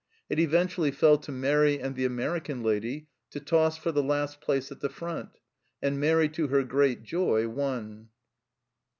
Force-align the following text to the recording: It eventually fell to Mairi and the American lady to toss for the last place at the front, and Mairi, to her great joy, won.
It 0.29 0.39
eventually 0.39 0.89
fell 0.89 1.19
to 1.19 1.31
Mairi 1.31 1.79
and 1.79 1.95
the 1.95 2.05
American 2.05 2.63
lady 2.63 3.07
to 3.29 3.39
toss 3.39 3.77
for 3.77 3.91
the 3.91 4.01
last 4.01 4.41
place 4.41 4.71
at 4.71 4.79
the 4.79 4.89
front, 4.89 5.37
and 5.79 5.99
Mairi, 5.99 6.27
to 6.29 6.47
her 6.47 6.63
great 6.63 7.03
joy, 7.03 7.47
won. 7.47 8.09